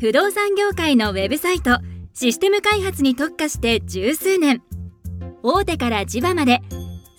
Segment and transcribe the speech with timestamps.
[0.00, 1.80] 不動産業界のウェブサイト
[2.14, 4.62] システム開発に特化して十数年。
[5.42, 6.60] 大手から地場まで。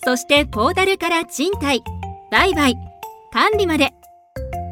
[0.02, 1.82] そしてポータルから賃貸。
[2.30, 2.74] 売買。
[3.34, 3.90] 管理まで。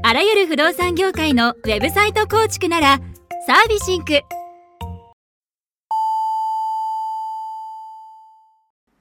[0.03, 2.99] あらゆる不動産業界のウェブサイト構築なら
[3.47, 4.23] サービシンク。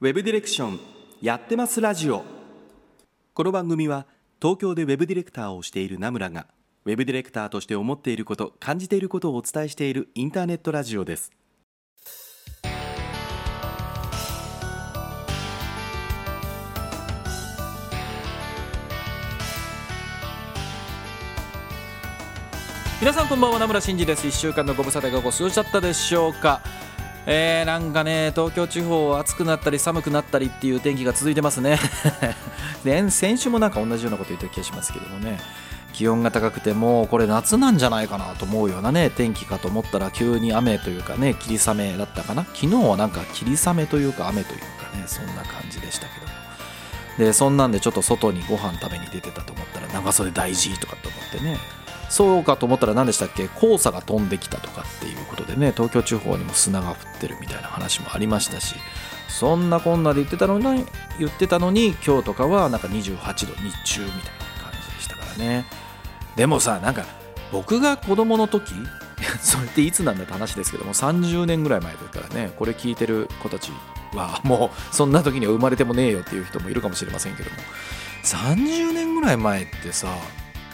[0.02, 0.80] ウェブディレクション
[1.22, 2.24] やってますラジオ。
[3.32, 4.06] この番組は
[4.38, 6.46] 東京でウェブディレクターをしている名村が
[6.88, 11.30] ウェブディレクターとして思っていること感じていることをお伝えしているインターネットラジオです。
[23.00, 24.26] 皆さんこんばんは名村真司です。
[24.26, 26.62] 1週間のご無沙汰がご過ごしちゃったでしょうか。
[27.26, 31.78] えー、なんかね東京地方暑くなったり寒くなったりっていう天気が続いてますね。
[32.82, 35.38] で 先週もなんか同じようなこと言った気がしますけどもね。
[35.98, 42.44] 気温が高くてもこれ夏なんじゃないかなと思うようなね天気かと思ったら急に雨というかね霧雨だったかな。
[42.44, 46.32] 昨日はなんか霧雨というか雨というかねそんな感じでしたけども。
[47.18, 51.58] でそんなんでちょっと外にご飯食べに出てたと思ったら長袖大事とかって思ってね。
[52.08, 53.48] そうかと思ったら何でしたっけ？
[53.48, 58.76] 黄砂が飛んできたとかっていうことでね東京地方にも砂が降ってるみたいな話もありましたし。
[59.28, 60.84] そんなこんなで言ってたのに
[61.18, 65.66] 言ってたのに今日とかはなんか28度日中みたいな感じでしたからね。
[66.38, 67.04] でもさなんか
[67.50, 68.72] 僕が子供の時
[69.42, 73.72] それっていつなんだって話ですけども30年ぐらい前ですからねこれ聞いてる子たち
[74.14, 77.56] は もうそんな時には生まれてもねえよっていう人もいるかもしれませんけども
[78.22, 80.06] 30年ぐらい前ってさ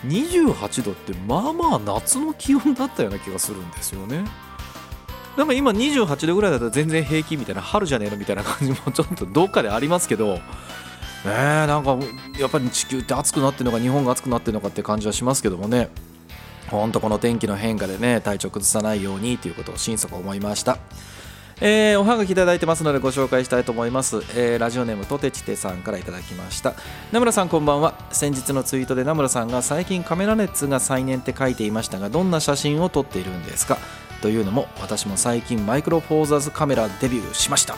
[0.07, 4.25] 28度ってまあまあ夏の気温だったような気がするんですよね。
[5.39, 10.39] なんか今28度ぐらいだったら全然平気みたいな春じゃねえのみたいな感じもちょっとどっかでありますけど
[11.25, 11.99] ねえなんか
[12.39, 15.89] やっぱり地球って暑くなってるのか日本が暑くなってるのかって感じはしますけどもね。
[16.71, 20.79] ほんとこの天気の変化でね体調崩さないようにということを心底思いました。
[21.61, 26.75] えー、おはがきいただいてますのでご紹介したいと思います、えー、ラジオネームとてちてさんからいただきました。
[27.13, 27.95] 名村さんこんばんは。
[28.11, 33.79] 先日のツイートで名村さんが最近カメラネッツが再燃って書いていましたがどんな写真を撮っているんですか？
[34.21, 37.77] というのも私も最近マイクロフォーザーズカメラデビューしました。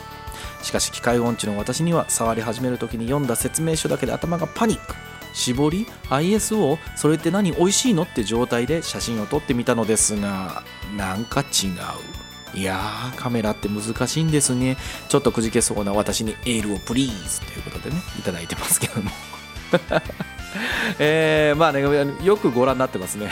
[0.63, 4.95] しかし機械音痴の私には触り始める時に読んだ説明書だけで頭がパニック
[5.33, 7.53] 絞り ISO それって何？
[7.53, 8.05] 美味しいの？
[8.05, 10.63] って状態で写真を撮ってみたのですが
[10.97, 12.17] なんか違う
[12.55, 14.79] いやー、カメラって難しいんですね。
[15.11, 19.11] ちょっとくじけそうな私にエールをプリーズということでね、いただいてますけども。
[20.99, 21.83] えー、まあね、
[22.25, 23.31] よくご覧になってますね。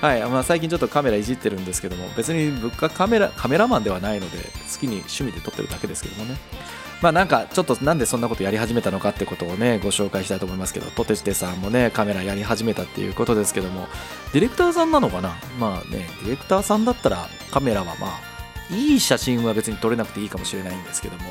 [0.00, 6.36] はい、まあ、最近ちょっとカメラいじってるんですけども、別に僕はカメラカメラマンではないので、好きに趣味で撮ってるだけですけどもね。
[7.00, 13.86] まあなんかちょっとなんでそんなことやり始めたのかってことをねご紹介したいと思いますけどポテチテさんもねカメラやり始めたっていうことですけども
[14.32, 15.36] ディレクターさんなのかな？
[15.60, 21.22] まあねディレクターさんだったらカメラはまあいい写真は別に撮れなくていいかもしれないんですけども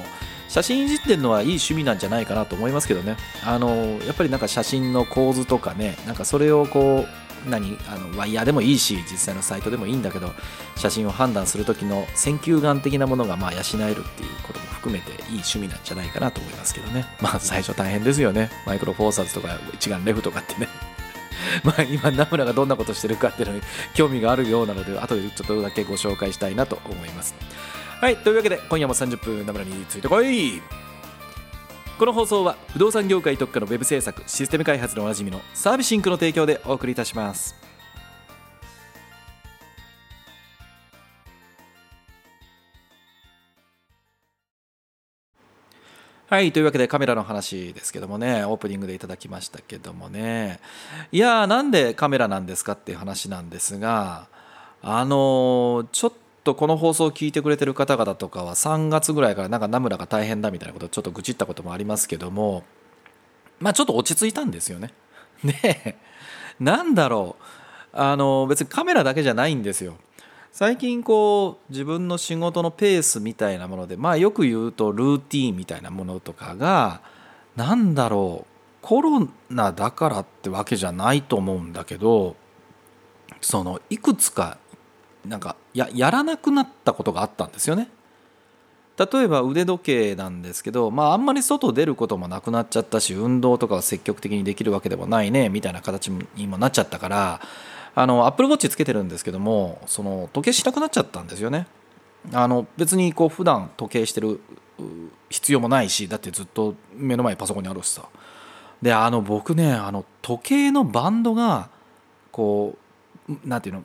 [0.48, 10.32] 写真いじってるのはいい趣味なんじゃないかなと思いますけどねあのやっぱりなんか写真の構図とかねなんかそれをこう何あのワイヤーでもいいし実際のサイトでもいいんだけど
[10.76, 17.06] 写真を判断する時の選球眼的なものがまあ養えるっていうことも含めていい趣味なんじゃないかなと思いますけどね。
[17.22, 18.52] まあ最初大変ですよね。
[18.66, 20.68] マイクロフォーサーズとか一眼レフとかってね。
[21.64, 23.62] まあ今名村がどんなことしてるかっていうのに
[23.94, 27.36] 興味があるようなので後でちょっとだけご紹介したいなと思います。
[28.00, 30.62] はいというわけで今夜も30分名村についてこい。
[31.98, 37.56] この放送は不動産業界特化のウェブ制作システム開発のおなじみのサービスシンクの提供でお送りいたします
[46.30, 46.52] はい。
[46.52, 50.60] というわけでカメラの話ですけどもね、オープニングでいただきましたけどもね、
[51.14, 54.28] いやー、なんでカメラなんですかっていう話なんですが、
[54.82, 62.64] あのー、ちょっととこの放送を聞いてくれてる方々とかは3月ぐらいからなんかナムラが大変だみたいなことをちょっと愚痴ったこともありますけども、
[63.60, 64.94] まあちょっと落ち着いたんですよね。
[65.44, 65.98] で、
[66.60, 67.36] なんだろ
[67.94, 69.98] う、あの、別にカメラだけじゃないんですよ。
[70.54, 77.02] 最近こう自分の仕事のペースみたいなものでまあよく言うとルーティンみたいなものとかが
[77.56, 78.52] 何だろう
[78.82, 82.36] コロナだからってわけじゃないと思うんだけど
[83.40, 84.58] そのいくつか
[85.28, 87.90] なんかややらなくなったことがあったんですよね。
[88.98, 97.40] 例えば腕時計なんですけど、まあ、あんまり外出ることもなくなっちゃったし運動とかは積極的にできるわけでもないねみたいな形にもなっちゃったから
[97.94, 101.68] あのアップルウォッチつけてるんですけどもその時計しなくなっちゃったんですよね
[102.34, 104.40] あの別にこう普段時計してる
[105.30, 108.10] 必要もないしだってずっと目の前パソコンにあるしさ
[108.82, 111.70] であの僕ねあの時計のバンドが
[112.32, 112.76] こ
[113.30, 113.84] うなんていうの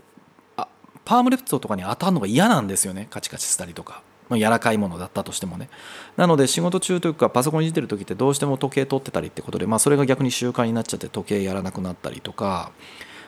[1.04, 3.06] パームレプトとかに当たるのが嫌なんですよね。
[3.10, 4.02] カチカチしたりとか。
[4.28, 5.68] まあ、柔らかいものだったとしてもね。
[6.16, 12.72] なので仕事中というかパソコンいじってる時ってどうしても時計取ってたりってことで、まあ、それが逆に習慣になっちゃって時計やらなくなったりとか、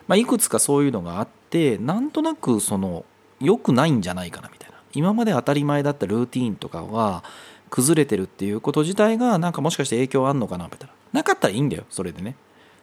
[0.08, 3.04] まあ、いくつかそういうのがあってなんとなくその
[3.40, 4.76] 良くないんじゃないかなみたいな。
[4.94, 7.24] 今まで当たり前だったルーティーンとかは
[7.68, 10.94] 崩れてるっていうこと自体がなんかもしかして影響あんのかなみたいな。
[11.12, 12.36] なかったらいいんだよそれでね。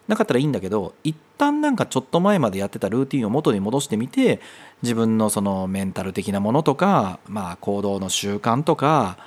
[0.07, 4.41] なかったらいいんだけど一旦なんかちょっと前までやってたルーティンを元に戻してみて
[4.81, 9.17] 自分のそのメンタル的なものとか、まあ、行動の習慣とか、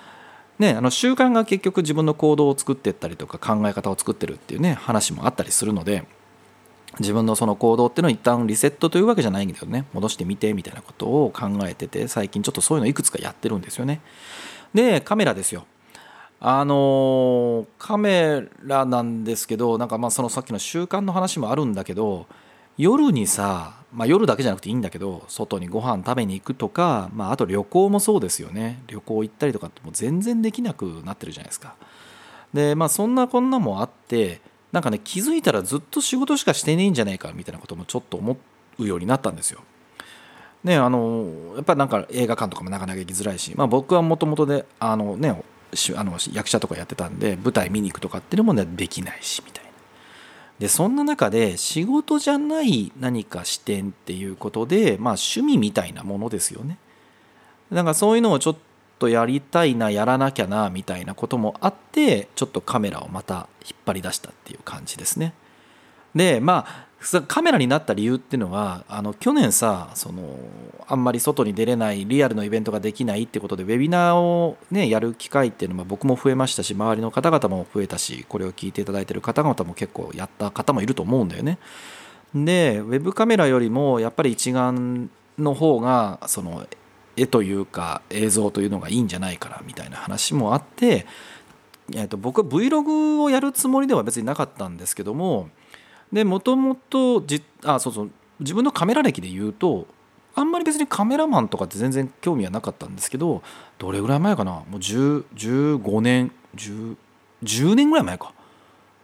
[0.58, 6.04] ね、あの習慣が結局自分の行動を作ってったりとか考え方を作ってるっていうね話もあったりするので
[7.00, 14.00] 自分のその行動っていうのを一旦リセットというわけじゃないんだけどね戻してみてみたいなことを考えてて最近ちょっとそういうのいくつかやってるんですよね。
[14.72, 15.66] でカメラですよ。
[16.40, 22.26] あのカメラなんですけどなんかまあそのさっきの習慣の話もあるんだけど
[22.76, 31.76] 夜にさ、まあ、夜だけじゃなくていいんだけど外にご飯食べに行くとか、まあ、あと旅行もそうですよね旅行行ったりとかってもう全然できなくなってるじゃないですか。
[32.52, 34.40] でまあそんなこんなもあって
[34.70, 38.36] なんかね気づいたらずっと仕事しかしてねえんじゃないかみたいなこともちょっと思
[38.78, 39.60] うようになったんですよ。
[40.64, 45.42] ねあのやっぱりなんか映画館とかもなかなか行きづらいし、まあ、僕はもともとであのね
[45.96, 49.70] あの役者とかやってたんで舞台見に行くとかっていうのもできないしみたいな。
[50.58, 56.78] でそんな中で仕事じゃない何か視点っていうことでまあ趣味みたいなものですよね。
[57.70, 58.56] なんかそういうのをちょっ
[58.98, 65.34] とやりたいなやらなきゃなみたいなこともあってちょっとカメラをまた引っ張り出したっていう感じですね。
[66.14, 66.86] でまあ
[67.26, 70.38] カメラになった理由っていうのはあの去年さその
[70.86, 81.58] あんまり外に出れないリアルのイベントができないってことでウェビナーを、ね、やる機会っていうのも僕も増えましたし周りの方々も増えたしこれを聞いていただいてる方々も結構やった方もいると思うんだよね。
[82.34, 86.66] でウェブカメラよりもやっぱり一眼の方がその
[87.16, 91.06] 絵というか映像というのがいいんじゃないかなみたいな話もあって、
[91.92, 95.48] えー、と僕は Vlog をやるつもりでは別になかったんですけども
[96.14, 97.22] でもともと
[97.64, 99.86] あそうそう自分のカメラ歴で言うと
[100.36, 103.42] あんまり別にカメラマンとかって全然興味はなかったんですけど
[103.78, 106.96] どれぐらい前かなもう10 15年 10,
[107.42, 108.32] 10年ぐらい前か。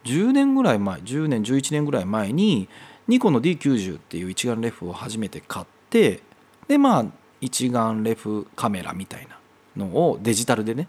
[0.04, 2.68] 10年ぐらい前10年11年ぐらい前に
[3.06, 6.22] ニコンの D90 っていう一眼レフを初めて買って
[6.68, 7.06] でまあ
[7.40, 9.28] 一眼レフカメラみたい
[9.76, 10.88] なのをデジタルでね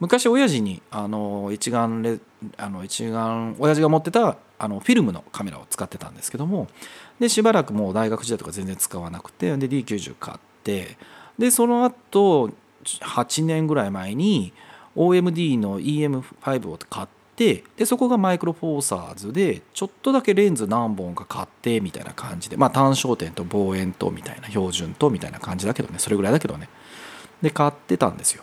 [0.00, 2.18] 昔親父にあの一眼レ
[2.56, 6.68] あの一眼親父が持ってたあのフィルムのカメラを使ってたんですけども
[7.20, 10.96] でしばらくもう大学時代とか全然使わなくてで D90 買って
[11.38, 12.50] でその後
[12.84, 14.52] 8年ぐらい前に
[14.96, 17.06] OMD の EM5 を買っ
[17.36, 26.68] てでそこがマイクロフォーサーズでちょっとだけレンズ何本か買ってみたいな感じでまあ単焦点と望遠とみたいな標準とみたいな感じだけどねそれぐらいだけどね。
[27.40, 28.42] で買ってたんですよ。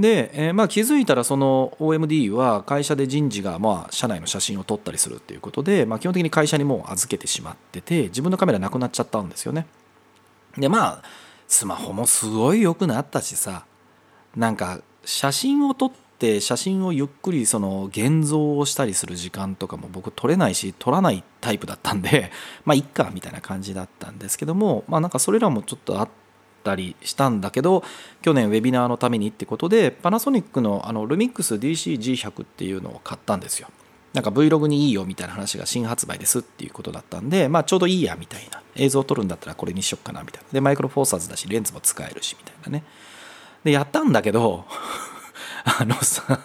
[0.00, 9.66] で、えー、まあ、気づいたらその OMD は会社で人事がまあ社内の写真を撮ったりするっていうことで、まあ、基本的に会社にもう預けてしまってて自分のカメラなくなっちゃったんですよね。
[10.56, 11.02] でまあ
[11.46, 13.66] スマホもすごい良くなったしさ
[14.34, 22.32] なんか写真を撮って写真をゆっくりその現像をしたりする時間とかも僕撮れないし撮らないタイプだったんで
[22.64, 26.19] まあいっかみたいな感じだったんですけどもまあなんかそれらもちょっとあって
[26.62, 27.82] たりしたんだけど
[28.22, 33.68] 去年ウェビナーのためにってことでパナソニックのあのルミックス DCG100 っていうのを買ったんですよ。
[34.12, 38.60] なんか Vlog にいいよみたいな話が新発売ですっていうことだったんで、まあ、ちょうどいいやみたいな。
[38.74, 40.48] 映像を撮るんだったらこれにしよっかなみたいな。
[40.52, 42.84] でマイクロフォーサーズだしレンズも使えるしみたいなね。
[43.62, 44.64] でやったんだけど
[45.64, 46.40] あのさ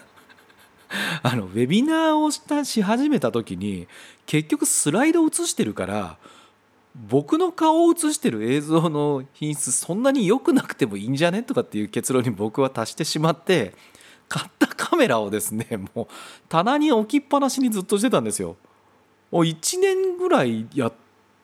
[1.24, 3.88] あのウェビナーをしたし始めた時に
[4.26, 6.18] 結局スライド映してるから
[6.96, 11.44] 僕の顔を映してる映像の品質そんなに良くなくてもいいんじゃね？
[11.44, 13.74] とかっていう結論に僕は達してしまって
[14.30, 16.08] 買ったカメラをですねもう
[16.48, 18.56] 棚に置きっぱなしにずっとしてたんですよ。
[19.32, 20.92] 1年ぐらいや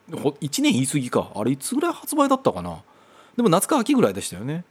[0.09, 2.81] 1年言い過ぎかあれいつぐらい発売だったかな？
[3.35, 4.63] でも夏か秋ぐらいでしたよね。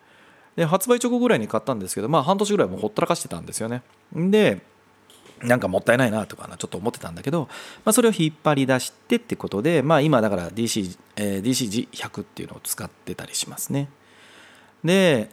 [0.57, 3.83] で発売直後ぐらいに買ったんですけどまあ半年ぐらいもほったらかしてたんですよね。
[4.15, 4.63] で
[5.43, 7.49] なんかもったいないなとかなちょっと思ってたんだけど、
[7.85, 13.89] まあ、それを引っ張り出してってことで、まあ、今だから DC、えー、DCG100 っていうのを使ってたりしますね。
[14.85, 15.31] で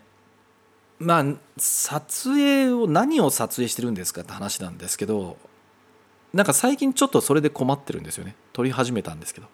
[1.00, 1.26] まあ
[1.58, 5.38] 撮影を何を撮影してるんですかって話なんですけど
[6.34, 9.48] なんか最近ちょっとそれで困ってるんですよね撮り始めたんですけど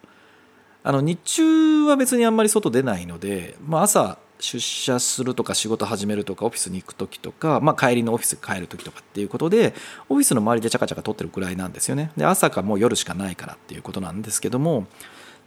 [0.82, 9.74] あの日中は別にあんまり外出ないので、まあ、朝出社するとか仕事始めるとかオフィスに行く時とか、まあ、帰りのオフィス帰る時とかっていうことで
[10.08, 12.10] オフィスの周りでチャカチャカ撮ってるくらいなんですよね。
[12.16, 14.86] で朝かもう夜しかないからっていうことなんですけども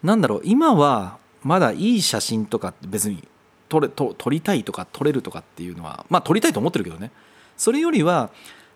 [0.04, 3.28] なんだろう今はまだいい写真とか別に
[3.70, 7.12] 撮れ撮撮りたいとか撮れるとかっていうのはまあ撮りたいと思ってるけどね。
[7.58, 8.30] それよりは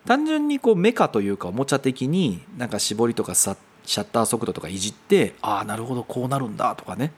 [0.06, 7.12] 単純にこうメカというかおもちゃ的になんか絞りとかさシャッター速度とかいじってああなるほどこうなるんだとかね。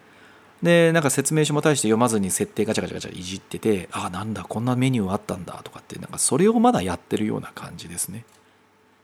[0.63, 8.23] でなんか説明書も対して読まずに設定ガチャガチャガチャいじっててああなんだこんなメニューあったんだとかってなんかそれをまだやってるような感じですね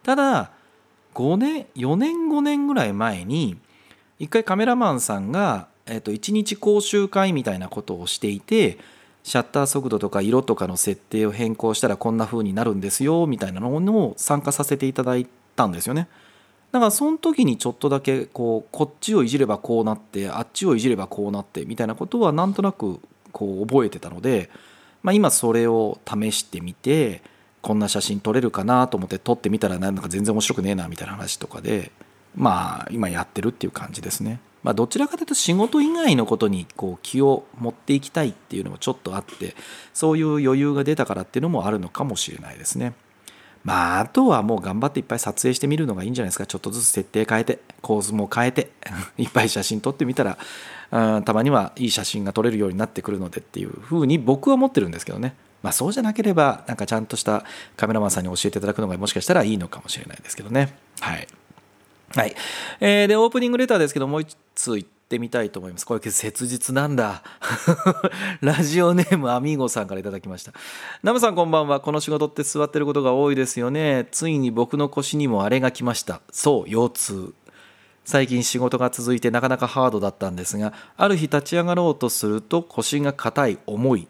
[0.04, 0.52] ただ
[1.14, 3.58] 5年4年5年ぐらい前に
[4.20, 8.78] 一回カメラマンさんが、えー、と1日講習会みたいなことをしていて
[9.24, 16.08] シャッター速度とか色とかの設定を変更したらこんな風になるんですよみたいなのを参加させていただいたんですよね。
[16.72, 23.00] だからその時にちょっとだけこうこっちをいじればこうなってあっちをいじればこうなってみたいなことはなんとなく
[23.32, 24.50] こう覚えてたので、
[25.02, 27.22] まあ、今それを試してみて
[27.62, 31.92] こんな写真撮れるかなと思って撮ってみたらなんか全然面白くねえなみたいな話とかで
[32.36, 34.40] まあ今やってるっていう感じですね。
[34.62, 39.56] まあ、どちらかというと仕事以外のことにこう気を持っていきたいっていうのもちょっとあって
[39.94, 42.94] そういう余裕が出たからっていうのもあるのかもしれないですね。
[43.64, 48.72] まああとはもう頑張っていっぱい撮影してみるのがいいんじゃないですかちょっとずつ設定変えて構図も変えて
[49.18, 50.38] いっぱい写真撮ってみたら
[50.92, 55.36] うんたまにはいい写真が撮れるようになってくるのでっていうふうに僕は思ってるんですけどね。
[55.62, 57.44] まあそうじゃなければなんかちゃんとした
[57.76, 60.74] カメラマンさんに教えていただくのがもしかしたらいいのかもしれないですけどね。
[61.02, 61.28] はい。
[62.16, 62.36] はい。
[62.80, 65.86] えー、で、オープニングレターですけど、もう一通言っててみたいと思います。
[65.86, 67.24] これ切実なんだ。
[68.42, 70.54] ラジオネームアミーゴさんから頂きました。
[71.04, 71.80] ナムさんこんばんは。
[71.80, 74.08] この仕事って座ってることが多いですよね。
[74.12, 76.22] ついに僕の腰にもあれが来ました。
[76.32, 77.34] そう、腰痛。
[78.06, 84.08] 最近仕事が続いてなかなかハードだったんですが、ある日立ち上がろうとすると腰が硬い、重い。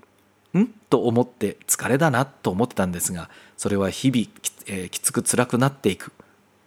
[0.57, 0.67] ん？
[0.89, 6.11] と思って疲れだなと思ってたんですが、それは日々き,、えー、きつく辛くなっていく。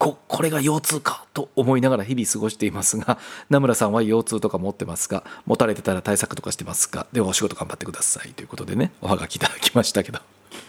[0.03, 3.17] ここれが腰痛かと思いながら日々過ごしていますが
[3.49, 5.23] 名村さんは腰痛とか持ってますか？
[5.45, 7.07] 持たれてたら対策とかしてますか？
[7.13, 8.33] ではお仕事頑張ってください。
[8.33, 10.19] ということでねおはがきいただきましたけど。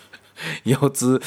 [0.64, 1.20] 腰痛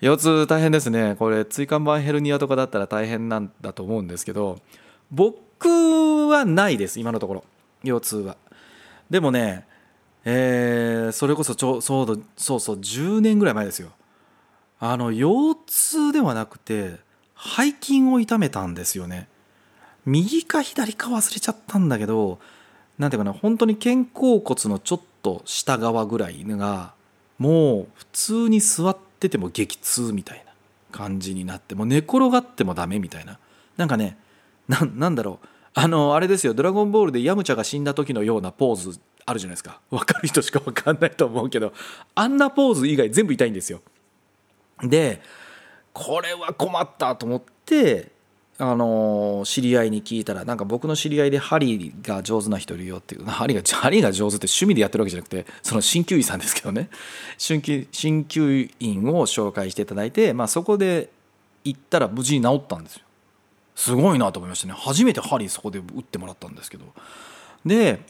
[0.00, 1.16] 腰痛大変ですね。
[1.18, 4.58] これ椎間板ヘルニアとかだったら大変なんだと思うんですけど
[5.10, 7.44] 僕はないです今のところ。
[7.84, 8.38] 腰痛は。
[9.10, 9.66] でもね
[10.24, 13.90] えー、それこそちょそうそうそう10年ぐらい前ですよ。
[14.78, 17.00] あの腰痛ではなくて
[17.42, 19.28] 背筋を痛めたんですよね。
[20.06, 22.38] 右か左か忘れちゃったんだけど
[22.98, 26.94] 何ていうかな本当に肩甲骨のちょっと下側ぐらいが
[27.38, 30.52] もう普通に座ってても激痛みたいな
[30.90, 33.38] 感じになってもう寝転がってもダメみたいな。
[33.76, 34.18] なんかね
[34.68, 35.46] なんだろう。
[35.72, 39.80] あのあれですよ「ドラゴンボール」でヤムチャが死んだ時のようなポーズあるじゃないですか。
[39.90, 41.72] 分かる人しか分かんないと思うけど
[42.14, 43.80] あんなポーズ以外全部痛いんですよ。
[44.82, 45.22] で
[45.92, 48.12] これは困ったと思って
[48.62, 56.90] あの知り合いに聞いたらなんか僕の知り合いで針が上手な人いるよっていう 針が針が上手って趣味でやってるわけじゃなくてその鍼灸医さんですけどね。
[57.38, 61.08] 鍼灸鍼灸院を紹介していただいて、まあ、そこで
[61.64, 63.02] 行ったら無事に治ったんですよ。
[63.74, 64.74] すごいなと思いましたね。
[64.76, 66.84] 初めて針そこで打ってもらったんですけど。
[67.64, 68.00] で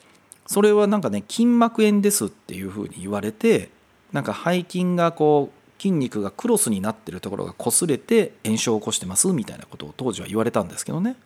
[0.47, 3.71] それはなんかね筋膜炎ですっていうふうに言われて
[4.13, 11.17] なんか背筋がこう筋肉がクロスになってるところが擦れて炎症を起こしてますみたいなことを当時は言われたんですけどね。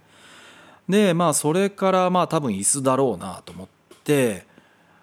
[0.88, 3.68] でまあそれからまあ多分椅子だろうなと思っ
[4.04, 4.44] て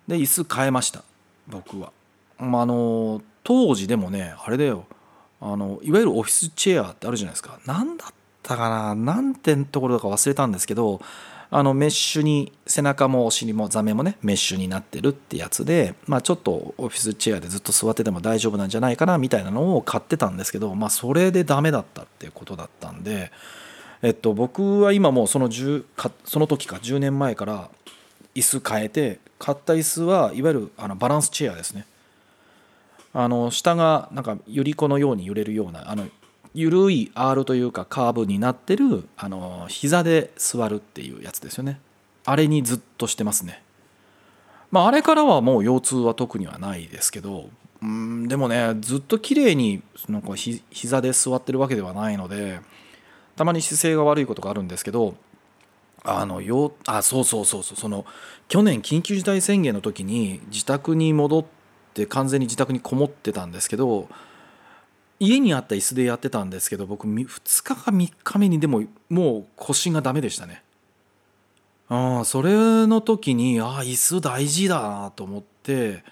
[0.07, 1.03] で椅子変えました。
[1.47, 1.91] 僕は、
[2.39, 4.85] まあ、あの当時でもねあれだよ。
[5.41, 7.59] あのいわゆるオフィスチェアってあるじゃないですか。
[7.65, 8.95] 何だったかな？
[8.95, 11.01] 何てところだか忘れたんですけど
[11.53, 23.33] あのメッシュに背中もお尻も座面もねメッシュになってるってやつで、まあ、ちょっとオフィスチェアでずっと座ってても大丈夫なんじゃないかなみたいなのを買ってたんですけど、まあ、それでダメだったっていうことだったんで、
[24.01, 25.83] えっと、僕は今もうその10
[26.23, 27.69] その時か10年前から
[28.33, 31.85] 椅子変えて買った椅子はいわゆるあのバランスチェアですね。
[33.13, 36.07] あの下がなんかゆり子のように揺れるようなあの
[36.53, 41.79] 緩い R というかカーブになってるあの膝で座るっていうやつですよね。
[42.25, 43.63] あれにずっとしてますね。
[44.71, 47.49] まああれからはもう腰痛は特にはないですけど
[47.81, 52.59] うんでもねずっと綺麗になんかひ膝で座ってるわけではないので
[53.35, 55.15] たまに姿勢が悪いことがあるんですけど
[56.03, 58.05] あのよあそうそうそうそうその
[58.47, 61.45] 去年緊急事態宣言の時に自宅に戻っ
[61.93, 64.07] て完全に自宅にこもってたんですけど
[65.23, 70.63] 家にあった椅子でやってたんですけど僕2日か3日目にでももう腰がダメでしたね。
[71.89, 76.03] あそれの時にああ椅子大事だなと思って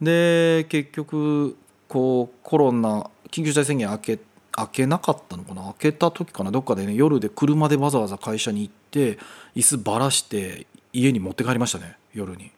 [0.00, 4.18] で結局こうコロナ緊急事態宣言明け
[4.52, 5.62] 開けなかったのかな？
[5.64, 6.50] 開けた時かな？
[6.50, 9.18] どっかでね夜で車でわざわざ会社に行って
[9.54, 12.52] 椅子ばらして家に持って帰りましたね夜に。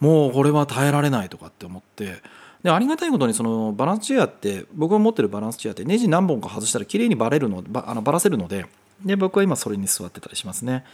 [0.00, 2.22] もうこれは耐えられないとかって思って。
[2.66, 8.66] でありがたいことにそのバランスチェアって僕が持ってるバランスチェアってネジ何本か外したら綺麗にバレるのばあのバラせるので
[9.04, 10.84] で僕は今それに座ってたりしますね。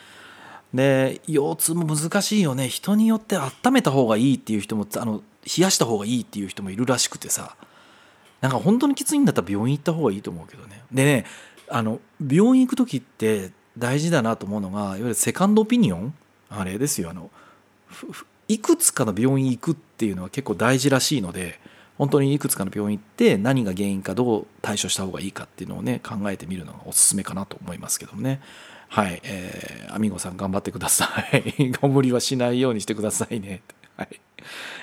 [0.75, 2.69] で腰痛も難しいよね。
[2.69, 7.57] 人によって温めた方がいいっていう人もあの冷やした方がいいっていう人もいるらしくてさ。
[8.43, 10.83] なんか本当にきついんだったら病院行った方がいいと思うけどね。
[10.93, 11.25] でね
[11.69, 16.14] あの病院行く時って大事だなと思うのがいわゆるセカンドオピニオン？
[16.50, 17.31] あれですよあの
[18.49, 21.59] いくつかの病院行くっていうのは結構大事らしいので
[22.03, 28.41] 本当にいくつかの病院行って何が原因かどう対処した方がいいかっていうのをね考えてみるのがおすすめかなと思いますけどもね。
[28.89, 31.71] はい、えー、アミゴさん頑張ってください。
[31.81, 33.63] ご無理はしないようにしてくださいね。
[33.97, 34.21] はい、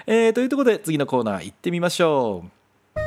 [0.08, 3.00] えー、というところで次のコーナー行ってみましょう。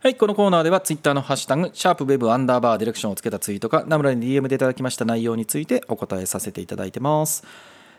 [0.00, 7.42] はい、このコーナーではツイッターのハッシュタグ、シャープウェブアンダーバーディレクションをつけたツイートか、ナムラに DM でいただきました内容についてお答えさせていただいてます。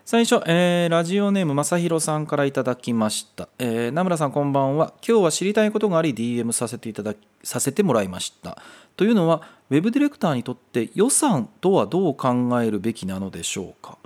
[0.05, 3.49] 最初、えー、ラジオネームまさひろさんからいただきました。
[3.57, 4.93] えー、名村さんこんばんは。
[4.97, 8.61] 今日は知りたいことがあり DM させていただき、させてもらいました。
[8.97, 13.97] というのは、ウェブディレクターにとって予算とはどう考えるべきなのでしょうか。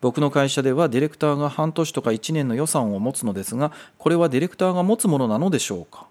[0.00, 6.06] 僕の会社ではディレクターが半年とか1年の予算を持つのですが、これはディレクターが持つものなのでしょうか。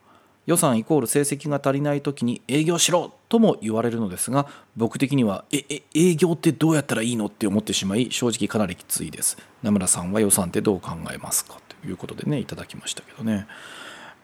[0.51, 9.37] 予算イコール成績が足りない時に営業しろとも言われるのですが僕的にはええ営業ってどうやったらいいのって思ってしまい正直かなりきついです。
[9.63, 13.47] 名村さんは予算ってどう考えますかということでねいただきましたけどね。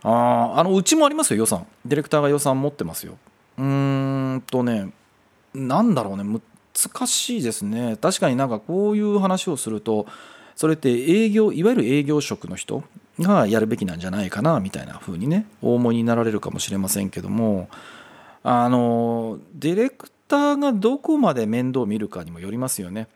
[0.03, 1.65] ああのうちもありますよ予算。
[1.85, 3.17] ディレクターが予算持ってますよ。
[3.57, 4.91] うーんとね
[5.53, 7.95] なんだろうね難しいですね。
[8.01, 10.05] 確かになんかこういう話をすると
[10.57, 12.83] それって営業いわゆる営業職の人
[13.19, 17.69] がやるべきなんじゃないかなみたいな風にねお思いになられるかもしれませんけども
[18.43, 23.07] あのディレクターがどこまで面倒を見るかにもよりますよね。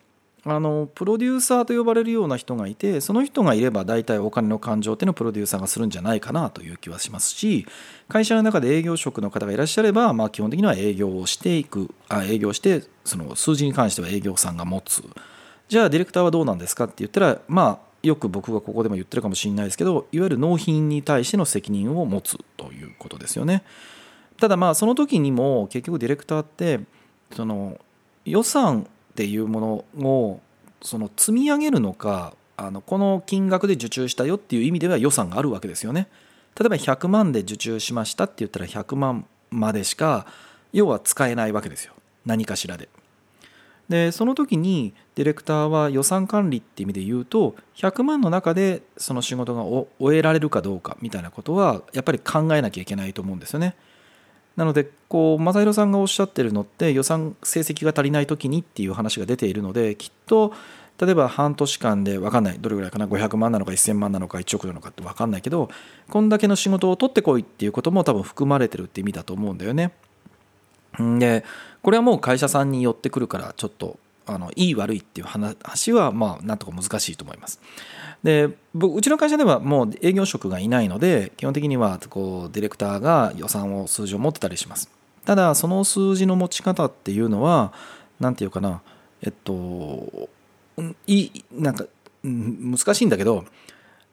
[0.44, 7.68] あのプロデューサーと呼ばれるような人がいてその人がいれば大体お金の勘定っていうのをプロデューサーがするんじゃないかなという気はしますし
[8.08, 15.04] 会社の中で営業職の方がいらっしゃれば、まあ、基本的には営業をしていくあ営業してその数字に関しては営業さんが持つ
[15.70, 23.64] じゃあディレクターはどうなんですかって言ったらまあよく僕がここでも言ってるかもしれないですけどいわゆる納品に対しての責任を持つということですよね。
[24.38, 26.80] ただまあその時にも結局ディレクターって
[27.36, 27.80] その
[28.26, 30.40] 予算っていうものを
[30.82, 36.08] その積み上げるのかあのこの金額で受注したよっていう意味では予算があるわけですよね。
[36.60, 40.26] 例えば100万で受注しましたって言ったら100万までしか
[40.74, 41.94] 要は使えないわけですよ
[42.26, 42.90] 何かしらで。
[43.92, 49.64] でその時にディレクターは予算管理って意味で言うと100万の中でその仕事が
[50.00, 53.76] 終えられるかどうかみたいなことはやっぱり考えなきゃいけないと思うんですよね。
[54.56, 60.54] なのでこう正弘さんがおっしゃってるのって予算成績が足りない時にっていう話が出ているのできっと
[60.98, 65.70] 例えば半年間で分かんないどれぐらいかな500万なのか1000万なのか1億なのかって分かんないけど
[66.10, 69.92] こんだけの仕事を取ってこいっていうことも多分含まれてるって意味だと思うんだよね。
[71.00, 71.44] で
[71.82, 77.60] これはもう会社さんに寄ってくるからちょっとあのいい悪いっていう話はまあなんとか難しいと思います。
[78.24, 84.90] でうちの会社ではもう営業職がいないので基本的にはこうディレクターが予算を数字を持ってたりします。
[85.26, 87.74] ただその数字の持ち方っていうのは
[88.20, 88.82] 何て言うかな
[89.22, 90.30] えっと
[91.08, 91.86] いなんか
[92.24, 93.46] 難しいんだけど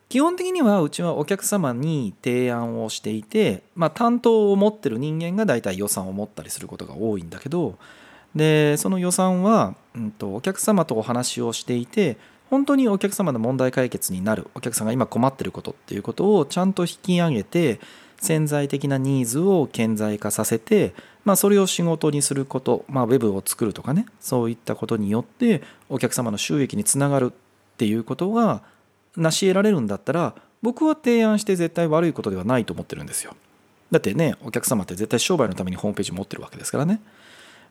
[0.09, 7.77] 基本的にはうちはお客様に提案をしていて、まあ、担当を持ってる人間が大体予算を持ったりすることが多いんだけど
[8.35, 12.16] でその予算は、うんと、お客様とお話をしていて
[12.49, 17.79] 本当にお客様の問題解決になるお客さんが今困ってることっていうことをちゃんと引き上げて
[18.21, 20.94] 潜在的なニーズを顕在化させて、
[21.25, 28.62] まあ、それを仕事にすること、まあ、ウェブを作るとかねそういったことによってお客様の収益につながるっていうことが
[29.16, 33.35] 成し得られるんだったら僕は提案して絶対悪いことではないと思ってるんですよ。
[33.90, 37.01] だってねお客様って絶対商売のためにホームページ持ってるわけですからね。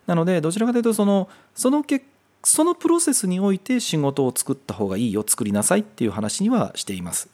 [0.08, 2.06] なのでどちらかというとそのその結
[2.44, 7.30] そのプロセスにおいて仕事を作った方がいいよ作りなさいっていう話にはしています、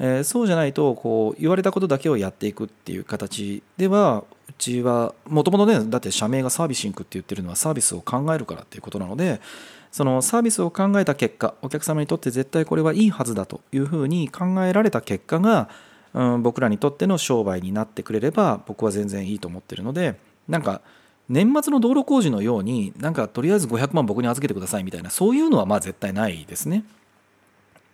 [0.00, 9.40] えー、そうじゃないとこう言われたことだけをやっていくっていう形ではうちはもともとねだって社名がサービシンクって言ってるのはサービスを考えるからっていうことなので
[9.90, 15.68] そのサービスを考えた結果お客様にとって絶対これはいいはずだというふうに考えられた結果が、
[16.14, 20.82] うん、僕らにとっての商売になってくれれば僕は全然いいと思ってるのでなんか
[21.28, 26.84] 年末の道路工事のようになんかとりあえず500万僕に預けてくださいみたいなそういうのはまあ絶対ないですね。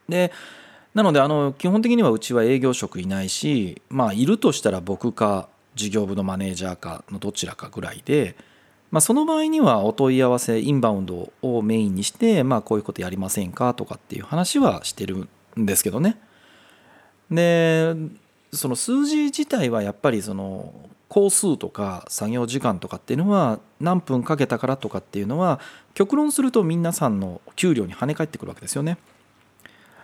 [0.08, 0.32] で
[0.94, 8.36] なのであの基本的にはうちは営業職いないしまあいるとしたら僕か事業部のマネージャーかのどちらかぐらいで
[8.94, 15.26] まあ、その場合にはお問い合わせインバウンドをメインにして、まあ、こういうことやりませんかとかっていう話はしてる
[15.58, 16.16] んですけどね
[17.28, 17.96] で
[18.52, 20.72] その数字自体はやっぱりその
[21.08, 25.58] 工数とか作業時間とかっていうのは何分かけたからとかっていうのは
[25.94, 28.98] 極論すると皆さんの給料に跳ね返ってくるわけですよね。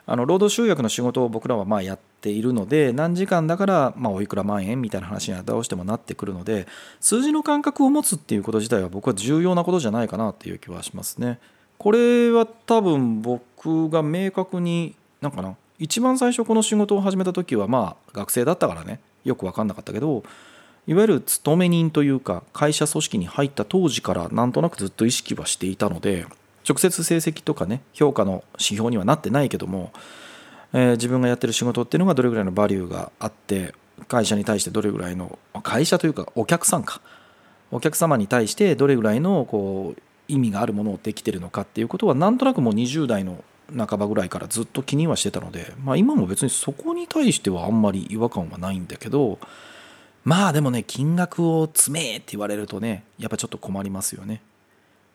[0.07, 6.67] あの労働集約の仕事を僕らはまあやっているので何時間だからまあおいくら万円みたいな話にはどうしてもなってくるので
[7.01, 11.39] 数字の感覚を持つっていうこと自体は僕は重要なことじゃないかなっていう気はしますね。
[11.79, 20.23] これは多分僕が明確になんかな一番最初この仕事を始めた時はまあ学生だったからねよく分かんなかったけど
[20.87, 26.27] いわゆる勤め人というか会社組織に入った当時からなんとなくずっと意識はしていたので
[26.68, 29.92] 直接成績とかね評価の指標にはなってないけども、
[30.73, 33.75] えー、自分がやってる仕事っていうのがどれぐらいのバリューがあって
[34.09, 37.01] 会社に対してどれぐらいの会社というかお客さんか
[37.70, 43.44] お客様に対してどれぐらいのこう意味があるものをできてるのかっていうことはなんとなくもう20代の
[43.77, 49.38] 半ばぐらいからずっと気にはしてたので、まあ、今も別にそこに対してはあんまり違和感はないんだけど
[50.25, 54.42] まあでもね金額を詰めって言われるとねやっぱちょっと困りますよね。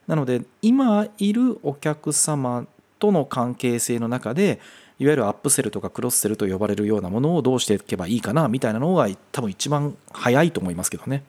[0.07, 2.65] なので今いるお客様
[2.99, 4.59] との関係性の中で
[4.99, 11.23] いわゆるアップセルとかクロスセルと呼ばれるようなものをどうしていけばいいかなみたいなのが多分一番早いと思いますけどね。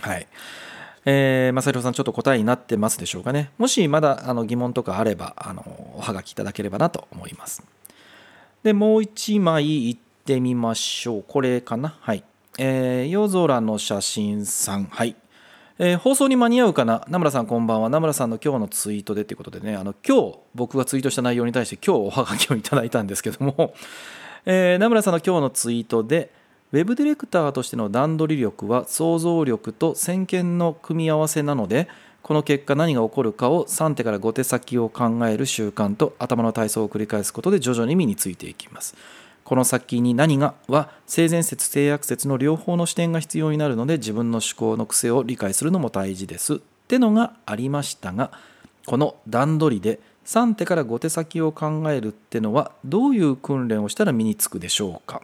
[0.00, 0.26] はい。
[1.06, 3.50] えー、まさひろさんちょっと答えになってますでしょうかね。
[3.58, 7.62] もしまだあの疑問とかあればあのおはがきいただければなと思います。
[8.62, 11.24] でもう一枚いってみましょう。
[11.26, 11.96] これかな？
[12.00, 12.24] はい。
[12.58, 14.84] えー、夜空の写真さん。
[14.84, 15.16] はい。
[15.78, 17.04] えー、放送に間に合うかな？
[17.08, 17.88] 名村さんこんばんは。
[17.88, 19.74] 名村さんの今日のツイートでということでね。
[19.74, 23.74] あの今日僕がツイートした内容に対して今日おはがきをいただいたんですけども、
[24.46, 26.30] えー、名村さんの今日のツイートで
[26.72, 31.88] ウェブディレクターとしての段取り力は想像力と先見の組み合わせなので
[32.22, 38.94] この結果何が起こるかを3手から5手先を考える習慣と頭の体操を繰り返すことで徐々に身についていきます。
[39.44, 48.30] この先に何がは性善説性悪説の両方の視点が必要になるので自分の思考の癖を理解するのも大事ですってのがありましたが
[48.86, 55.22] この段取りで3手から5手先を考えるってのはどういう訓練をしたら身につくでしょうか？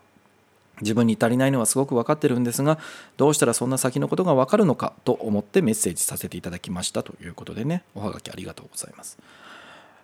[0.83, 2.79] 自分に足りないのはすごく分かってるんですが
[3.17, 7.85] どうしたらそんな先のことが分かるのかと思ってメッセージさせていただきましたということでね。
[7.95, 9.19] おはがきありがとうございます。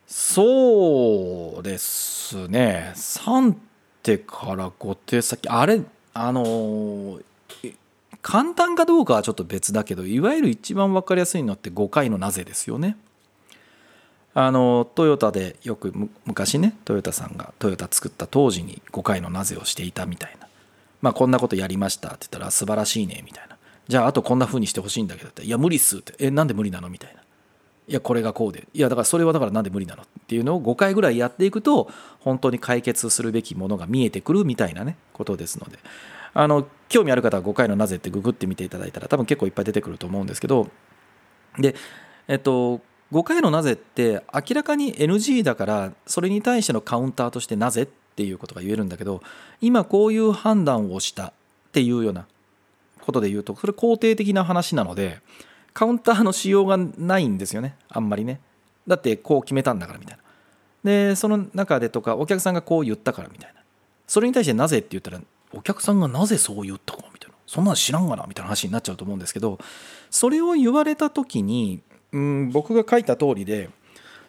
[0.06, 2.92] そうですね。
[2.94, 3.54] 3
[4.06, 5.82] 手から5手先あれ？
[6.14, 7.18] あの
[8.22, 12.96] 簡単かどうかはちょっと別だけどいわゆる一番分かりやすいのって5回のなぜですよね。
[14.32, 15.92] あのトヨタでよく
[16.24, 20.46] 昔ねトヨタさんがトヨタ作った当時に5回のなぜをしていたみたいな。
[21.02, 23.56] まあこんなことやりましたって言ったら素晴らしいねみたいな。
[23.88, 26.14] じゃああとこんな風にしてほしいんだけどっていや無理っすって。
[26.20, 27.22] えなんで無理なのみたいな。
[27.88, 28.66] いやこれがこうで。
[28.74, 35.78] いやだからそれはだからなんで無理なのっていうのを5回ぐらいやっていくと本当に解決するべきものが見えてくるみたいなねことですので。
[36.38, 40.68] あの興味ある方は5回のなぜってググってみていただいたら多分結構いっぱい出てくると思うんですけど。
[41.58, 41.74] で
[42.28, 42.80] えっと
[43.12, 49.22] 5回のなぜって明らかに NG だからそれに対してのカウンターとしてなぜっていうことが言えるんだけど
[49.60, 51.32] 今こういう判断をしたっ
[51.72, 52.26] ていうような
[53.00, 55.20] ことで言うとそれ肯定的な話なので
[55.76, 57.76] カウンターのしようがないんですよね。
[57.90, 58.40] あんまりね。
[58.88, 60.22] だってこう決めたんだからみたいな。
[60.82, 63.60] でその中でとかお客さんがこう言ったからみたいな。
[64.06, 65.20] それに対してなぜって言ったら
[65.52, 67.36] お客さんがなぜそう言ったかみたいな。
[67.46, 69.58] そんなの知らんがなみたいな話になっちゃうと思うんですけど
[70.10, 73.68] それを言われた時に、うん、僕が書いた通りで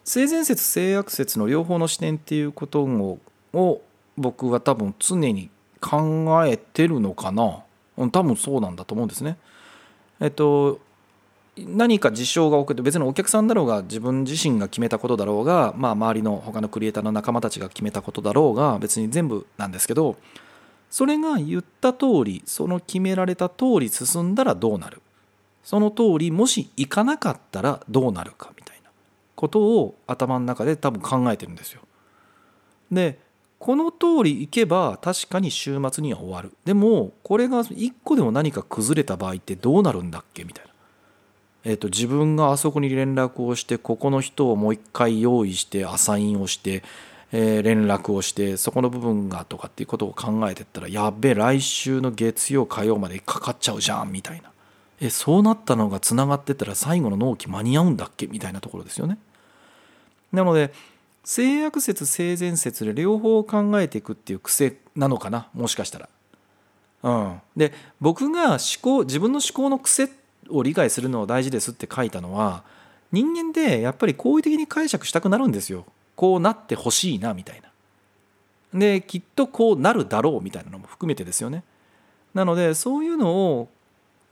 [0.04, 3.18] 性善説性悪説の両方の視点っていうことを
[3.54, 3.80] を
[4.18, 5.48] 僕は多分常に
[5.80, 7.62] 考えてるのかな。
[8.12, 9.38] 多分そうなんだと思うんですね。
[10.20, 10.80] えっと
[11.66, 20.16] 何か事象が起きて別にお客さんだろうが自分自身が決めたことだろうが、まあ、周りの他のクリエイターの仲間たちが決めたことだろうが別に全部なんですけど
[20.90, 25.02] それが言った通りその決められた通り進んだらどうなる？
[25.62, 28.90] その通りもし行かなかったらどうなるかみたいな
[29.34, 31.82] ことを頭の中で多分考えてるんですよ。
[32.90, 33.18] で
[33.58, 40.67] この通り行けば確かに週末には終わるでもこれが一個でも何か崩れた場合ってどうなるんだっけみたいな。
[41.68, 46.82] えーと、自分があそこに連絡をしてここの人をもう一回用意してアサインをして、
[47.30, 54.50] えー、連絡をしてそこの部分がとかっていうことを考えてったらやっべ来週の月曜火曜までかかっちゃうじゃんみたいな
[54.98, 58.28] えそうなったのがつながってたら最後の納期間に合うんだっけ？
[58.28, 59.18] みたいなところですよね。
[60.32, 60.72] なので
[61.24, 65.48] 性悪説性善説で両方考えていくっていう癖なのかな？
[65.52, 66.08] もしかしたら。
[67.02, 70.08] うん、で僕が思考自分の思考の癖
[70.50, 72.64] を理解するのは大事ですって書いたのは
[73.12, 75.86] 人間でやっぱり好意的に解釈したくなるんですよ。
[76.16, 77.68] こうなってほしいなみたいな。
[78.78, 81.64] できっとこうなるだろうみたいなのも含めてですよね。
[82.34, 83.68] なのでそういうのを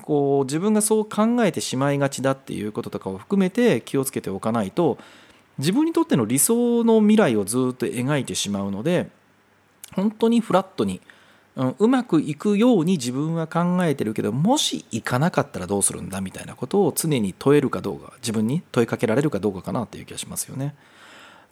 [0.03, 4.99] こう自分がそう考えてしまいがちだっていうこととかを含めて気をつけておかないと
[5.59, 9.09] 自分にとっての理想の未来をずっと描いてしまうので
[9.95, 11.01] 本当にフラットに、
[11.57, 20.75] うん、うまくいくように自分は考えてるけどもしいかなかったらどうするんだみたいなことを常に問えるかどうか自分に問いかけられるかどうかかなっていう気がしますよね。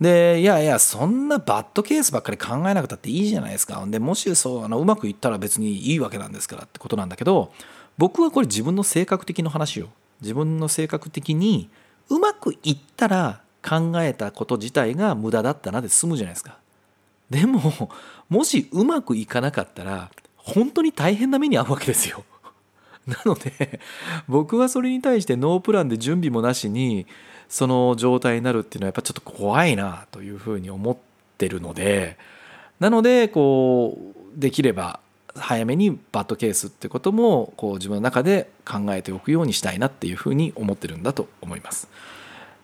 [0.00, 3.82] でいやいやそんなバッドケースばっかり考えなくたっていいじゃないですか。
[3.86, 7.52] でもしそうあのうまくいったら別にいいわけなんですからってことなんだけど
[7.96, 9.88] 僕はこれ自分の性格的の話よ。
[10.20, 11.70] 自分の性格的に
[12.08, 16.58] うまくいったら考えたこと自体が無駄だったなで済むじゃないですか。
[17.30, 17.90] でも
[18.28, 22.24] もしうまくいかなかったら本当に大変な目に遭うわけですよ
[23.06, 23.80] なので
[24.28, 27.06] 僕はそれに対してノープランで準備もなしに
[27.48, 30.96] その状態になるっていうのはやっぱちょっと怖いなというふうに思っ
[31.38, 32.16] てるので
[32.80, 33.98] なのでこ
[34.36, 35.00] うできれば
[35.36, 41.88] 早めにバッドケースってこともこう自分の中で考えておくようにしたいなっていうふうに思ってるんだと思います。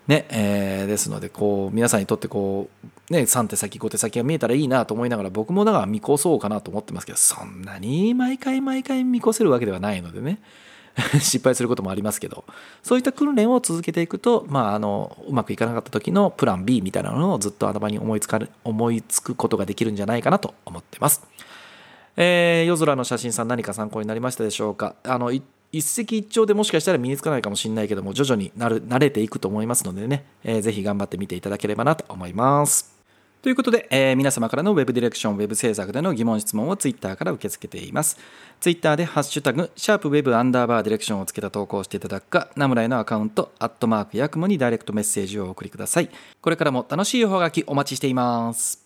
[0.07, 2.69] ねえー、ですのでこう皆さんにとってこ
[3.09, 10.39] う、ね、3手先5手先が見えたらいいなと思いながら僕もだから見越そうかなと思ってますけどそんなに毎回毎回見越せるわけではないのでね
[11.21, 12.43] 失敗することもありますけど
[12.83, 21.21] そういった訓練を続けていくと、まあ、あのうまくいかなかった時のプラン B みたいなのをずっと頭に思いつか思いつくことができるんじゃないかなと思ってます。
[22.17, 24.95] えー、夜空の写真さん何か参考になりましたでしょうか？
[25.03, 25.31] あの
[25.71, 33.01] 一石一鳥でもしかしたら身につかないかもしれないけども徐々になる慣れていくと思いますのでね、えー、ぜひ頑張ってみていただければなと思います。
[33.41, 38.19] ということで、えー、皆様からの Web ディレクション、Web 制作での疑問、質問を Twitter から受け付けています。
[38.59, 46.09] Twitter でハッシュタグ、シャープ Web アンダーバーディレクションをつけた投稿していただくか、ナムライのアカウント、アットマークヤクモにダイレクトメッセージをお送りください。
[46.39, 48.85] これからも楽しいおはがきお待ちしています。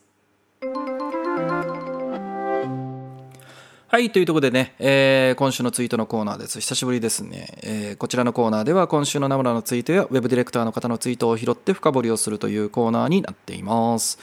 [3.95, 6.60] はい、というところでね、えー、今週のツイートのコーナーです。
[6.60, 14.19] 久しぶりですね、えー、こちらのコーナーでは今週のナムラのツイートやウェブディレクターの方のツイートを拾って深掘りをするというコーナーになっています。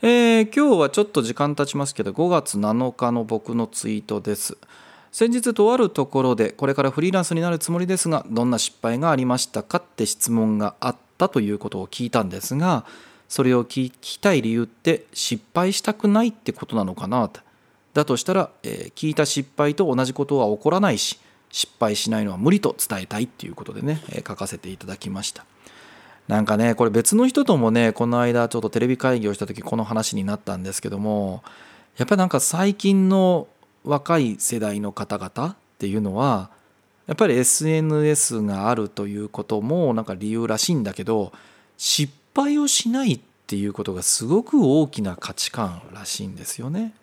[0.00, 4.56] えー、今日はちょっと時間経ちますけど5月7日の僕のツイートです
[5.10, 12.86] 先日とあるところでこれからフリーランスになるつもりですがどんな失敗がありましたかって質問があったということを聞いたんですが
[13.28, 17.40] それを聞きたい理由って失敗したくないってことなのかなと
[17.94, 21.18] だとしたら、えー、聞いた失敗と同じことは起こらないし
[21.50, 25.44] 失敗しないのは無理と伝えたいっていうことでね、えー、書かせていただきました
[26.28, 31.42] なんかねこれ別の人ともねこの間ちょっとテレビ会議をした時この話になったんですけども
[31.96, 33.48] やっぱりなんか最近の
[33.84, 36.50] 若い世代の方々っていうのは
[37.08, 41.32] やっぱり SNS があるということもなんか理由らしいんだけど
[41.76, 46.94] 失敗をしないっていうことがすごく大きな価値観らしいんですよね。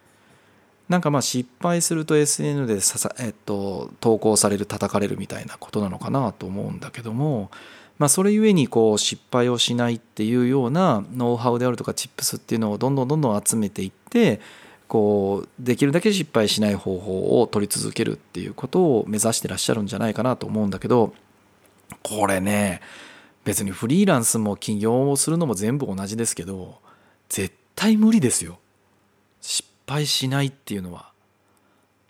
[0.89, 7.51] なんかまあ失敗すると SN でささ、えっと、投稿される叩かれるみたいなことなのかなと思うんだけども
[7.99, 14.39] まあ、それゆえにこう失敗をしないっていうようなノウハウであるとかチップスっていうのをどんどんどんどん集めていって
[14.87, 21.13] こうできるだけ失敗しない方法を取り続けるっていうことを目指してらっしゃるんじゃないかなと思うんだけど
[22.03, 22.81] これね
[23.43, 26.79] 別にフリーランスも起業をするのも全部同じですけど
[27.29, 28.59] 絶対無理ですよ。
[29.41, 31.11] 失敗しないっていうのは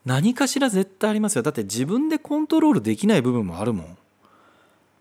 [0.06, 1.44] 何かしら絶対ありますよ。
[1.44, 3.98] だって自分でコントロールできない部分もあるもん。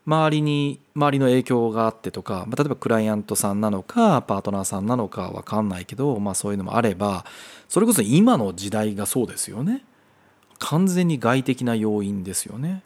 [0.04, 7.24] 周りに周りの影響があってとか、ま、例えばクライアントさんなのかパートナーさんなのか分かんないけど、まあ、そういうのもあれば
[7.68, 9.84] それこそ今の時代がそうですよね。
[10.58, 12.82] 完全に外的な要因ですよね。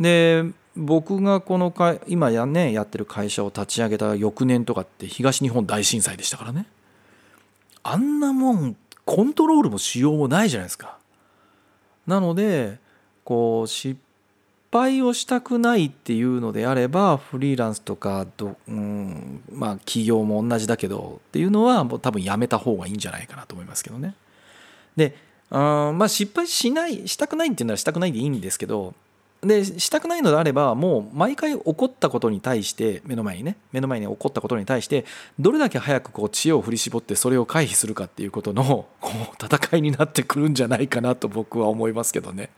[0.00, 0.44] で
[0.76, 6.66] 僕がこのか今や,、ね、やってる会社を立ち上げた翌年とかって東日本大震災でしたからね。
[7.84, 10.98] あんなもんコントロールもしようもないじゃないですか
[12.06, 12.78] なので
[13.24, 13.98] こう失
[14.72, 24.14] 敗をしたくないっていうのであればフリーランスとかど、うん、まあ企業も同じだけどっていうのはもう多分やめた方がいいんじゃないかなと思いますけどね。
[24.96, 25.16] で
[25.50, 28.94] あまあ失敗しないしたくないっていうのはしたくないでいいんですけど
[29.44, 35.04] でしたくないのであればもう毎回起こったことに対して目の前にね目の前に起こったことに対して
[35.38, 42.50] どれだけ早くこう知恵を振り絞ってそれを回避するかっていうことの こう戦いになってくるんじゃないかなと僕は思いますけどね。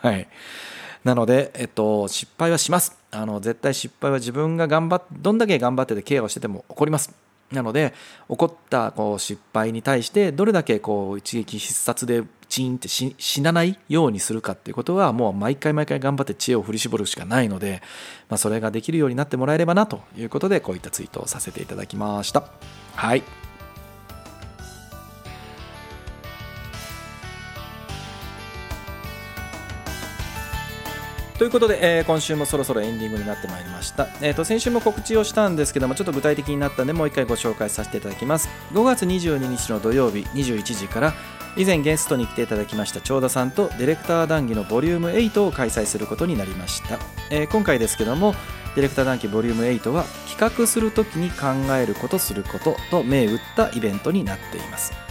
[0.00, 0.26] はい、
[1.04, 2.96] なので、えっと、失敗はします。
[3.10, 7.14] あの絶対失敗は自分が頑張っどんだけ頑張っててケアをしてても起こります。
[7.52, 7.94] なので
[8.28, 17.82] 起こったこう失敗に対してどれだけこう一撃必殺でチンって死なないようにするかっていうことはもう毎回毎回頑張って知恵を振り絞るしかないので、
[18.28, 22.48] まあ、それができるようになってもらえればなということでこういったツイートをさせていただきました。
[22.94, 23.43] はい。
[31.38, 38.48] ということで、えー、今週もそろそろエンディングになってまいりました、えーと、先週も告知をしたんですけどもちょっと具体的になったんでもう一回ご紹介させていただきます。
[38.72, 41.12] 5月22日の土曜日21時から
[41.56, 46.98] 以前ゲストに来ていただきました長田さんとディレクター談義のボリューム8を開催することになりました、
[47.30, 48.34] えー、今回ですけども
[48.74, 55.03] ディレクター談義ボリューム8は企画するときに考えることすることと銘打ったイベントになっています。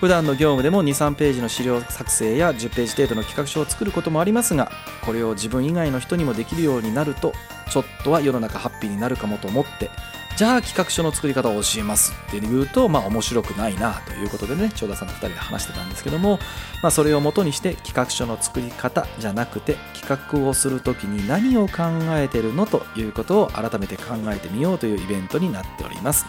[0.00, 4.70] 普段の業務でも23ページの資料作成や10ページ程度の企画書を作ることもありますが
[5.04, 7.32] これを自分以外の人にもできるようになると
[7.70, 9.90] ちょっとは世の中ハッピーになるかもと思って
[10.36, 16.38] じゃあ企画書の作り方を教えますって言うとまあ面白くないなということでね長田さんと2人で話してたんですけども、
[16.80, 26.24] まあ、それをもとにして企画書の作り方じゃなくて企画をする時に何を考えてるのということを改めて考えてみようというイベントになっております。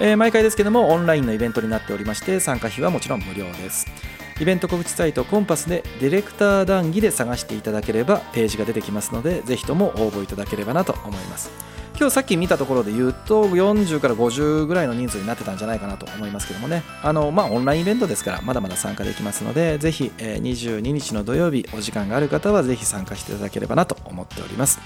[0.00, 3.86] えー、毎回ですけどもオンラインのイベントになっておりまして参加費はもちろん無料です。
[4.40, 11.50] イベント告知サイトコンパスでディレクター談義で探していただければページが出てきますのでぜひとも応募いただければなと思います。
[11.96, 16.82] 今日さっき見たところで言うと40から50ぐらいの人数になってたんじゃないかなと思いますけどもね。
[17.02, 24.80] あのまあオンラインイベントですからまだまだ参加できますのでぜひ、22日の土曜日お時間がある方はぜひ参加していただければなと思っております、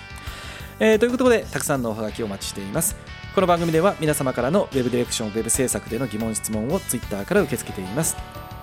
[0.80, 3.17] えー、ということでたくさんのおはがきをお待ちしています。
[3.38, 8.16] この番組では皆様からの Web ディレクション Web 制作での疑問質問を Twitter から受け付けています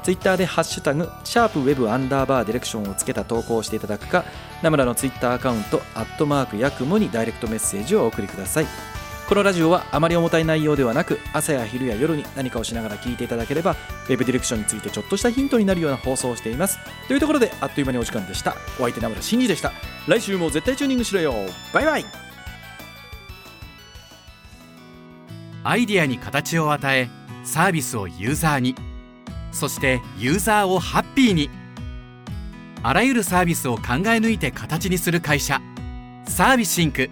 [0.03, 4.25] ツイッターでハッシュタグ、シャープウェブアンダーバーディレクションをつけた投稿をしていただくか、
[4.61, 8.67] ナムラのツイッターアカウント、アットマークヤクモにダイレクトメッセージをお送りください。
[9.29, 13.77] このラジオはあまり重たい内容ではなく、朝や昼や夜に何かをしながら聞いていただければ、
[14.09, 16.77] ウェブディレクションについてちょっとしたヒントになるような放送をしています。
[17.07, 18.57] というところで、あっという間にお時間でした。
[18.77, 19.71] お相手ナムラ真司でした。
[20.05, 21.33] 来週も絶対チューニングしろよ。
[21.71, 22.24] バイバイ
[25.67, 27.09] アイデアに形を与え
[27.43, 28.75] サービスをユーザーに。
[29.51, 31.49] そしてユーザーをハッピーに。
[32.83, 35.59] あらゆるサービスを考え抜いて形にする会社
[36.27, 37.09] サービシンク。